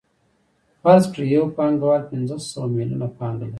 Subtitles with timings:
[0.83, 3.49] فرض کړئ یو پانګوال پنځه سوه میلیونه پانګه لري